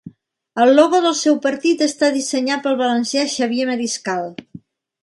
El 0.63 0.71
logo 0.79 1.01
del 1.03 1.13
seu 1.19 1.37
partit 1.43 1.83
està 1.89 2.09
dissenyat 2.17 2.65
pel 2.67 2.81
valencià 2.81 3.31
Xavier 3.37 3.71
Mariscal. 3.75 4.29